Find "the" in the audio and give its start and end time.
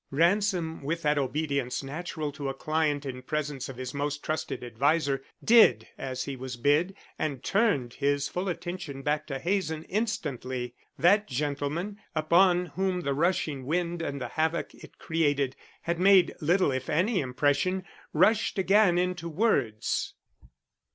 13.01-13.13, 14.19-14.29